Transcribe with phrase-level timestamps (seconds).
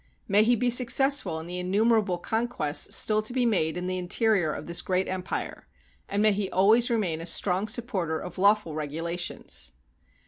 [0.27, 4.51] May he be successful in the innumerable conquests still to be made in the interior
[4.51, 5.67] of this great empire,
[6.09, 9.73] and may he always remain a strong supporter of lawful regulations!